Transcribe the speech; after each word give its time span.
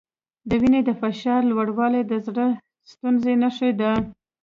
د 0.49 0.51
وینې 0.61 0.81
د 0.85 0.89
فشار 1.01 1.41
لوړوالی 1.51 2.01
د 2.05 2.13
زړۀ 2.25 2.47
ستونزې 2.91 3.33
نښه 3.41 3.69
ده. 3.81 3.91